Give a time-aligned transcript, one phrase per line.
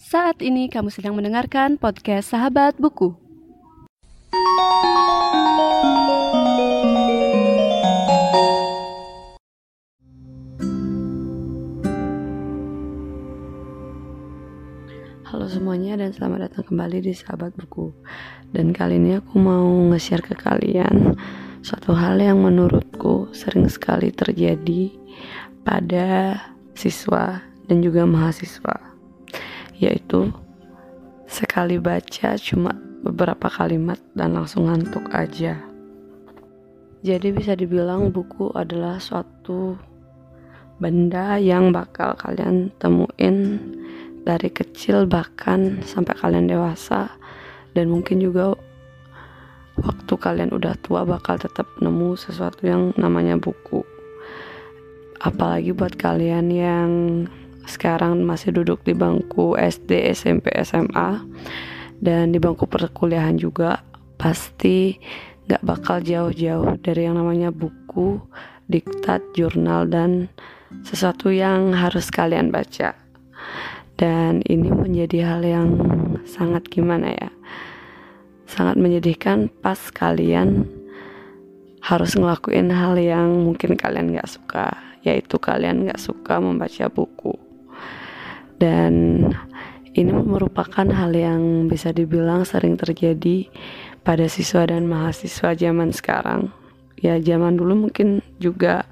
[0.00, 3.12] Saat ini kamu sedang mendengarkan podcast Sahabat Buku.
[15.28, 17.92] Halo semuanya dan selamat datang kembali di Sahabat Buku.
[18.56, 21.12] Dan kali ini aku mau nge-share ke kalian
[21.60, 24.96] suatu hal yang menurutku sering sekali terjadi
[25.60, 26.40] pada
[26.72, 28.89] siswa dan juga mahasiswa
[29.80, 30.28] yaitu
[31.24, 35.56] sekali baca cuma beberapa kalimat dan langsung ngantuk aja.
[37.00, 39.72] Jadi bisa dibilang buku adalah suatu
[40.76, 43.56] benda yang bakal kalian temuin
[44.20, 47.08] dari kecil bahkan sampai kalian dewasa
[47.72, 48.52] dan mungkin juga
[49.80, 53.80] waktu kalian udah tua bakal tetap nemu sesuatu yang namanya buku.
[55.24, 56.90] Apalagi buat kalian yang
[57.68, 61.20] sekarang masih duduk di bangku SD, SMP, SMA
[62.00, 63.84] dan di bangku perkuliahan juga
[64.16, 64.96] pasti
[65.48, 68.20] gak bakal jauh-jauh dari yang namanya buku,
[68.70, 70.30] diktat, jurnal dan
[70.86, 72.96] sesuatu yang harus kalian baca.
[74.00, 75.68] Dan ini menjadi hal yang
[76.24, 77.30] sangat gimana ya?
[78.48, 80.64] Sangat menyedihkan pas kalian
[81.84, 84.72] harus ngelakuin hal yang mungkin kalian gak suka,
[85.04, 87.29] yaitu kalian gak suka membaca buku
[88.60, 89.24] dan
[89.96, 93.50] ini merupakan hal yang bisa dibilang sering terjadi
[94.06, 96.54] pada siswa dan mahasiswa zaman sekarang.
[97.00, 98.84] Ya, zaman dulu mungkin juga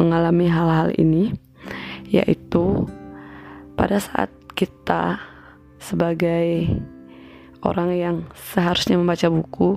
[0.00, 1.36] mengalami hal-hal ini,
[2.08, 2.88] yaitu
[3.76, 5.20] pada saat kita
[5.76, 6.72] sebagai
[7.60, 9.76] orang yang seharusnya membaca buku,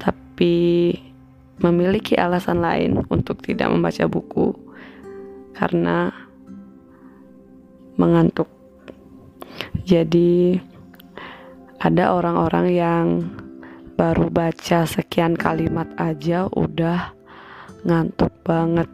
[0.00, 0.96] tapi
[1.60, 4.56] memiliki alasan lain untuk tidak membaca buku
[5.52, 6.10] karena
[8.00, 8.48] mengantuk
[9.82, 10.62] jadi
[11.82, 13.06] ada orang-orang yang
[13.98, 17.10] baru baca sekian kalimat aja udah
[17.82, 18.86] ngantuk banget.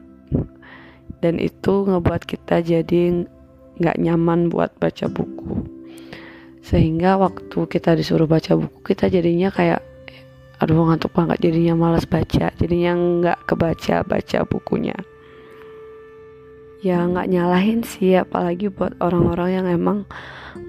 [1.19, 3.27] Dan itu ngebuat kita jadi
[3.77, 5.69] nggak nyaman buat baca buku.
[6.65, 9.85] Sehingga waktu kita disuruh baca buku kita jadinya kayak
[10.57, 11.53] aduh ngantuk banget.
[11.53, 12.49] Jadinya malas baca.
[12.57, 14.97] Jadinya nggak kebaca baca bukunya
[16.79, 19.99] ya nggak nyalahin sih apalagi buat orang-orang yang emang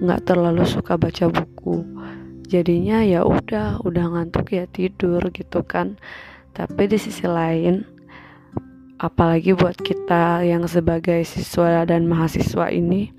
[0.02, 1.86] nggak terlalu suka baca buku.
[2.50, 5.94] Jadinya ya udah udah ngantuk ya tidur gitu kan.
[6.50, 7.86] Tapi di sisi lain
[8.98, 13.14] apalagi buat kita yang sebagai siswa dan mahasiswa ini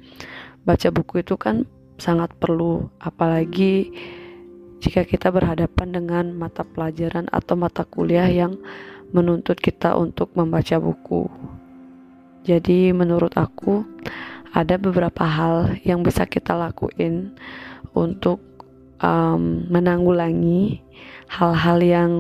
[0.68, 1.64] baca buku itu kan
[1.96, 2.92] sangat perlu.
[3.00, 3.88] Apalagi
[4.84, 8.60] jika kita berhadapan dengan mata pelajaran atau mata kuliah yang
[9.16, 11.32] menuntut kita untuk membaca buku
[12.42, 13.86] jadi menurut aku
[14.52, 17.38] ada beberapa hal yang bisa kita lakuin
[17.94, 18.42] untuk
[19.00, 20.82] um, menanggulangi
[21.32, 22.12] hal-hal yang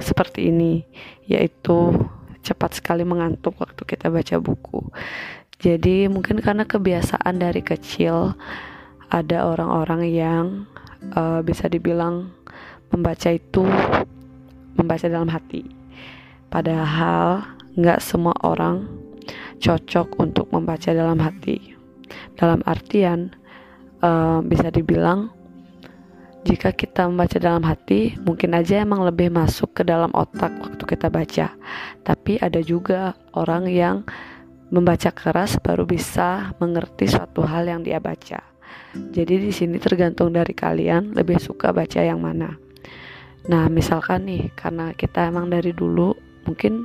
[0.00, 0.86] seperti ini,
[1.28, 1.92] yaitu
[2.44, 4.88] cepat sekali mengantuk waktu kita baca buku.
[5.58, 8.36] Jadi mungkin karena kebiasaan dari kecil
[9.08, 10.46] ada orang-orang yang
[11.16, 12.32] uh, bisa dibilang
[12.92, 13.64] membaca itu
[14.76, 15.66] membaca dalam hati.
[16.48, 17.42] Padahal
[17.74, 19.03] nggak semua orang
[19.58, 21.74] cocok untuk membaca dalam hati.
[22.38, 23.32] Dalam artian,
[24.04, 25.32] uh, bisa dibilang,
[26.44, 31.08] jika kita membaca dalam hati, mungkin aja emang lebih masuk ke dalam otak waktu kita
[31.08, 31.56] baca.
[32.04, 33.96] Tapi ada juga orang yang
[34.68, 38.44] membaca keras baru bisa mengerti suatu hal yang dia baca.
[38.92, 42.60] Jadi di sini tergantung dari kalian lebih suka baca yang mana.
[43.48, 46.12] Nah, misalkan nih, karena kita emang dari dulu
[46.44, 46.84] mungkin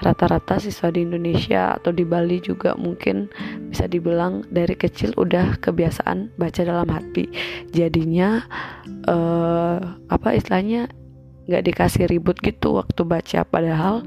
[0.00, 3.28] rata-rata siswa di Indonesia atau di Bali juga mungkin
[3.68, 7.28] bisa dibilang dari kecil udah kebiasaan baca dalam hati.
[7.70, 8.44] Jadinya
[9.08, 9.78] uh,
[10.08, 10.88] apa istilahnya
[11.48, 13.40] nggak dikasih ribut gitu waktu baca.
[13.44, 14.02] Padahal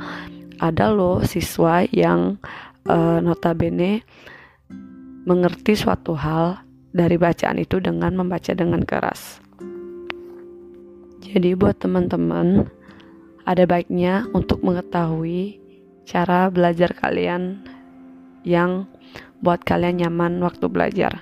[0.57, 2.41] ada loh siswa yang
[2.89, 4.01] uh, notabene
[5.23, 6.59] mengerti suatu hal
[6.93, 9.39] dari bacaan itu dengan membaca dengan keras.
[11.23, 12.67] Jadi buat teman-teman
[13.43, 15.62] ada baiknya untuk mengetahui
[16.03, 17.63] cara belajar kalian
[18.43, 18.87] yang
[19.43, 21.19] buat kalian nyaman waktu belajar.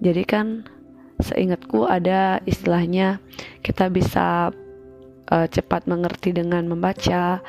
[0.00, 0.68] Jadi kan
[1.20, 3.22] seingatku ada istilahnya
[3.64, 4.50] kita bisa
[5.30, 7.40] uh, cepat mengerti dengan membaca,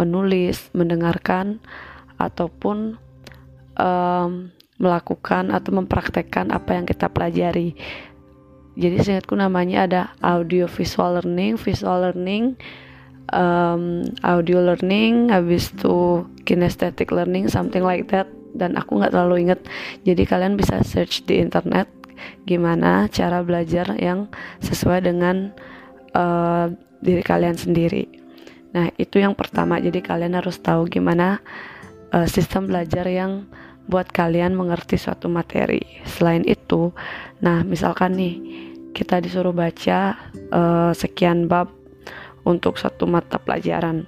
[0.00, 1.62] menulis, mendengarkan
[2.18, 2.98] ataupun
[3.78, 4.50] um,
[4.80, 7.76] melakukan atau mempraktekkan apa yang kita pelajari.
[8.80, 12.56] Jadi seingatku namanya ada audio visual learning, visual learning
[13.30, 19.60] um, audio learning habis itu kinesthetic learning something like that dan aku nggak terlalu inget
[20.02, 21.86] jadi kalian bisa search di internet
[22.44, 24.28] gimana cara belajar yang
[24.60, 25.54] sesuai dengan
[26.14, 26.68] uh,
[27.00, 28.06] diri kalian sendiri.
[28.76, 29.80] Nah, itu yang pertama.
[29.80, 31.42] Jadi kalian harus tahu gimana
[32.14, 33.48] uh, sistem belajar yang
[33.90, 35.82] buat kalian mengerti suatu materi.
[36.06, 36.94] Selain itu,
[37.42, 38.36] nah misalkan nih
[38.94, 40.14] kita disuruh baca
[40.54, 41.79] uh, sekian bab
[42.44, 44.04] untuk satu mata pelajaran.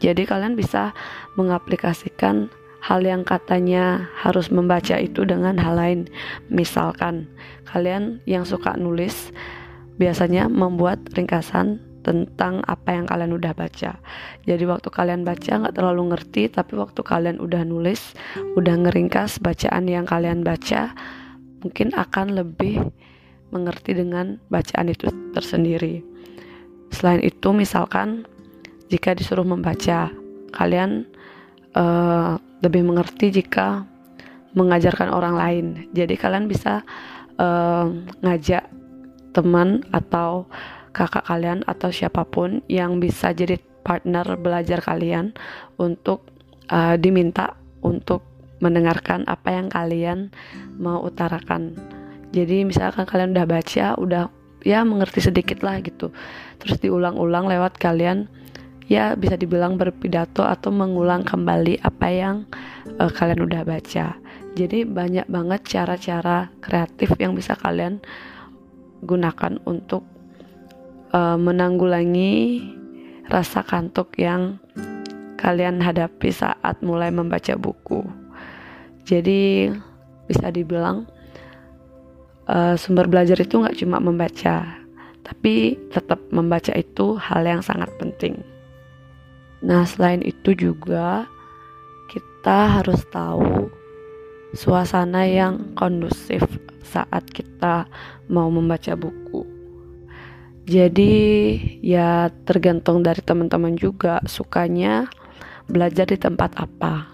[0.00, 0.96] Jadi kalian bisa
[1.36, 2.48] mengaplikasikan
[2.80, 6.00] hal yang katanya harus membaca itu dengan hal lain.
[6.48, 7.28] Misalkan
[7.68, 9.32] kalian yang suka nulis
[10.00, 14.00] biasanya membuat ringkasan tentang apa yang kalian udah baca.
[14.48, 18.16] Jadi waktu kalian baca nggak terlalu ngerti, tapi waktu kalian udah nulis,
[18.56, 20.96] udah ngeringkas bacaan yang kalian baca,
[21.60, 22.88] mungkin akan lebih
[23.52, 26.09] mengerti dengan bacaan itu tersendiri.
[26.90, 28.26] Selain itu, misalkan
[28.90, 30.10] jika disuruh membaca,
[30.50, 31.06] kalian
[31.78, 33.86] uh, lebih mengerti jika
[34.52, 35.66] mengajarkan orang lain.
[35.94, 36.82] Jadi kalian bisa
[37.38, 37.86] uh,
[38.20, 38.66] ngajak
[39.30, 40.50] teman atau
[40.90, 45.32] kakak kalian atau siapa pun yang bisa jadi partner belajar kalian
[45.78, 46.26] untuk
[46.68, 48.26] uh, diminta untuk
[48.60, 50.18] mendengarkan apa yang kalian
[50.76, 51.78] mau utarakan.
[52.30, 54.24] Jadi misalkan kalian udah baca, udah
[54.66, 56.12] ya mengerti sedikit lah gitu.
[56.60, 58.28] Terus diulang-ulang lewat kalian
[58.90, 62.36] ya bisa dibilang berpidato atau mengulang kembali apa yang
[62.98, 64.18] uh, kalian udah baca.
[64.58, 68.02] Jadi banyak banget cara-cara kreatif yang bisa kalian
[69.06, 70.02] gunakan untuk
[71.14, 72.66] uh, menanggulangi
[73.30, 74.58] rasa kantuk yang
[75.38, 78.02] kalian hadapi saat mulai membaca buku.
[79.06, 79.70] Jadi
[80.26, 81.06] bisa dibilang
[82.50, 84.66] uh, sumber belajar itu nggak cuma membaca,
[85.22, 88.42] tapi tetap membaca itu hal yang sangat penting.
[89.62, 91.30] Nah, selain itu juga
[92.10, 93.70] kita harus tahu
[94.50, 96.42] suasana yang kondusif
[96.82, 97.86] saat kita
[98.26, 99.46] mau membaca buku.
[100.70, 101.14] Jadi
[101.82, 105.06] ya tergantung dari teman-teman juga sukanya
[105.66, 107.10] belajar di tempat apa.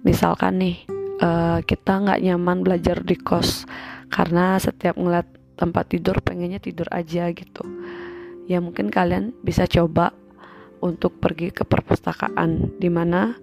[0.00, 0.76] Misalkan nih
[1.20, 3.68] uh, kita nggak nyaman belajar di kos
[4.10, 7.62] karena setiap ngeliat tempat tidur pengennya tidur aja gitu
[8.50, 10.10] ya mungkin kalian bisa coba
[10.82, 13.36] untuk pergi ke perpustakaan di mana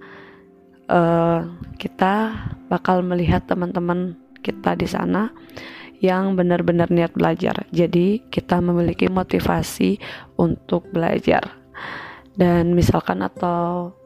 [0.90, 1.42] uh,
[1.78, 2.34] kita
[2.68, 5.32] bakal melihat teman-teman kita di sana
[5.98, 7.66] yang benar-benar niat belajar.
[7.74, 9.98] Jadi kita memiliki motivasi
[10.38, 11.42] untuk belajar.
[12.38, 13.98] Dan misalkan atau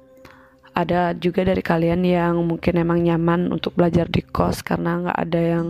[0.72, 5.42] ada juga dari kalian yang mungkin emang nyaman untuk belajar di kos karena nggak ada
[5.42, 5.68] yang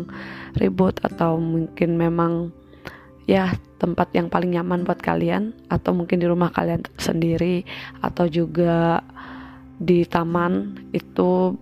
[0.57, 2.53] ribut atau mungkin memang
[3.25, 7.65] ya tempat yang paling nyaman buat kalian atau mungkin di rumah kalian sendiri
[8.06, 9.01] atau juga
[9.81, 11.57] di taman itu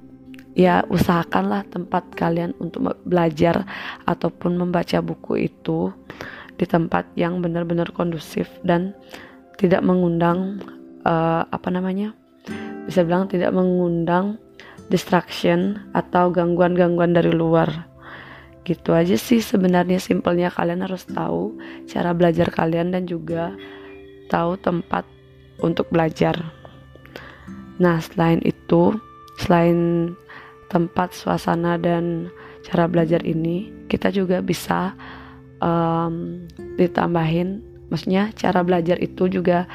[0.60, 3.64] ya usahakanlah tempat kalian untuk belajar
[4.04, 5.96] ataupun membaca buku itu
[6.60, 8.92] di tempat yang benar-benar kondusif dan
[9.56, 10.60] tidak mengundang
[11.08, 12.12] uh, apa namanya
[12.90, 14.42] bisa bilang tidak mengundang
[14.90, 17.86] distraction atau gangguan-gangguan dari luar.
[18.66, 20.50] Gitu aja sih sebenarnya simpelnya.
[20.50, 21.54] Kalian harus tahu
[21.86, 23.54] cara belajar kalian dan juga
[24.34, 25.06] tahu tempat
[25.62, 26.36] untuk belajar.
[27.78, 28.98] Nah selain itu
[29.40, 30.12] selain
[30.68, 32.30] tempat suasana dan
[32.66, 34.94] cara belajar ini kita juga bisa
[35.62, 36.46] um,
[36.78, 37.62] ditambahin.
[37.90, 39.66] Maksudnya cara belajar itu juga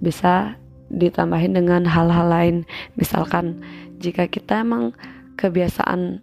[0.00, 0.56] bisa
[0.88, 2.56] ditambahin dengan hal-hal lain.
[2.96, 3.60] Misalkan
[4.00, 4.96] jika kita emang
[5.38, 6.20] kebiasaan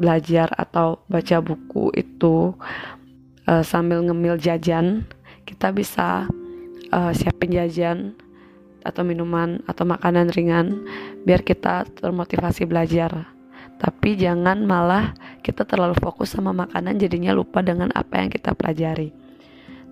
[0.00, 2.56] belajar atau baca buku itu
[3.44, 5.04] uh, sambil ngemil jajan
[5.44, 6.24] kita bisa
[6.94, 8.16] uh, siapin jajan
[8.80, 10.86] atau minuman atau makanan ringan
[11.28, 13.28] biar kita termotivasi belajar.
[13.80, 19.12] Tapi jangan malah kita terlalu fokus sama makanan jadinya lupa dengan apa yang kita pelajari.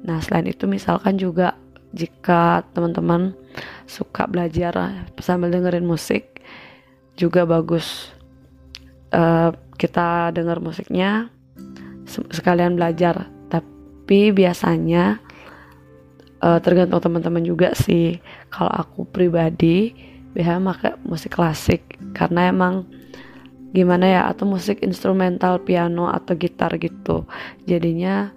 [0.05, 1.57] Nah selain itu misalkan juga
[1.93, 3.33] jika teman-teman
[3.89, 6.39] suka belajar sambil dengerin musik
[7.19, 8.13] juga bagus.
[9.09, 11.33] Uh, kita denger musiknya
[12.07, 13.31] sekalian belajar.
[13.49, 15.19] Tapi biasanya
[16.45, 18.21] uh, tergantung teman-teman juga sih.
[18.53, 19.93] Kalau aku pribadi
[20.37, 21.97] biasanya pakai musik klasik.
[22.13, 22.85] Karena emang
[23.73, 27.29] gimana ya atau musik instrumental piano atau gitar gitu.
[27.69, 28.33] Jadinya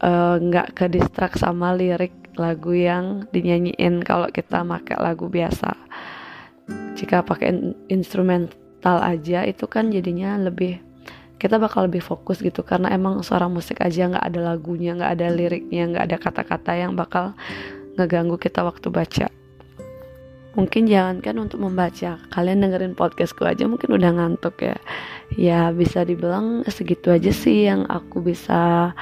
[0.00, 5.72] eh, nggak uh, ke distrak sama lirik lagu yang dinyanyiin kalau kita pakai lagu biasa.
[6.96, 10.80] Jika pakai instrumental aja itu kan jadinya lebih
[11.36, 12.64] kita bakal lebih fokus gitu.
[12.64, 16.96] Karena emang suara musik aja nggak ada lagunya nggak ada liriknya nggak ada kata-kata yang
[16.96, 17.36] bakal
[17.96, 19.28] ngeganggu kita waktu baca.
[20.56, 22.16] Mungkin jangan kan untuk membaca.
[22.32, 24.76] Kalian dengerin podcastku aja mungkin udah ngantuk ya.
[25.36, 28.92] Ya bisa dibilang segitu aja sih yang aku bisa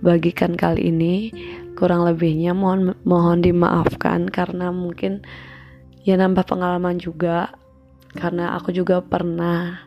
[0.00, 1.34] bagikan kali ini
[1.80, 5.24] kurang lebihnya mohon mohon dimaafkan karena mungkin
[6.04, 7.56] ya nambah pengalaman juga.
[8.10, 9.86] Karena aku juga pernah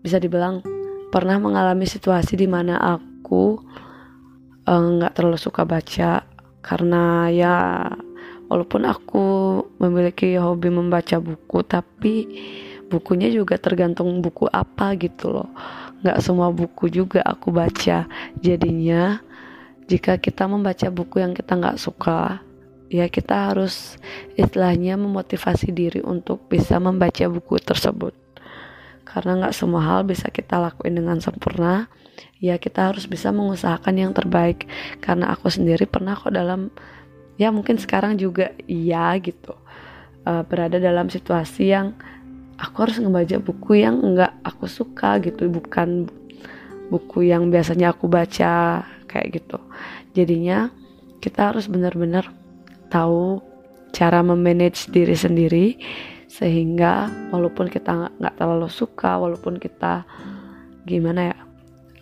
[0.00, 0.64] bisa dibilang
[1.10, 3.60] pernah mengalami situasi di mana aku
[4.64, 6.24] eh, nggak uh, terlalu suka baca.
[6.64, 7.84] Karena ya
[8.48, 9.26] walaupun aku
[9.76, 12.14] memiliki hobi membaca buku tapi
[12.88, 15.50] bukunya juga tergantung buku apa gitu loh.
[16.00, 18.08] Nggak semua buku juga aku baca.
[18.40, 19.20] Jadinya
[19.90, 22.38] jika kita membaca buku yang kita nggak suka
[22.90, 23.98] ya kita harus
[24.38, 28.14] istilahnya memotivasi diri untuk bisa membaca buku tersebut.
[29.02, 31.90] Karena nggak semua hal bisa kita lakuin dengan sempurna
[32.38, 34.70] ya kita harus bisa mengusahakan yang terbaik.
[35.02, 36.70] Karena aku sendiri pernah kok dalam
[37.34, 39.58] ya mungkin sekarang juga iya gitu
[40.26, 41.98] uh, berada dalam situasi yang
[42.62, 45.50] aku harus ngebaca buku yang nggak aku suka gitu.
[45.50, 46.10] Bukan
[46.90, 49.58] buku yang biasanya aku baca kayak gitu.
[50.14, 50.70] Jadinya
[51.18, 52.30] kita harus benar-benar
[52.86, 53.42] tahu
[53.90, 55.66] cara memanage diri sendiri
[56.30, 60.06] sehingga walaupun kita nggak terlalu suka walaupun kita
[60.86, 61.38] gimana ya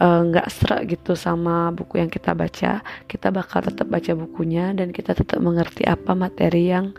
[0.05, 4.77] eh, nggak uh, serak gitu sama buku yang kita baca kita bakal tetap baca bukunya
[4.77, 6.93] dan kita tetap mengerti apa materi yang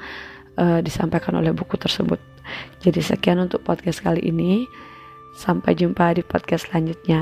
[0.60, 2.20] uh, disampaikan oleh buku tersebut.
[2.82, 4.68] Jadi sekian untuk podcast kali ini.
[5.40, 7.22] Sampai jumpa di podcast selanjutnya